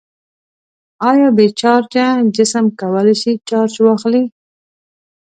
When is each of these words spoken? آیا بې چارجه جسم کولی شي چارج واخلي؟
آیا 1.09 1.27
بې 1.37 1.45
چارجه 1.59 2.05
جسم 2.35 2.65
کولی 2.79 3.15
شي 3.21 3.31
چارج 3.49 3.73
واخلي؟ 3.85 4.23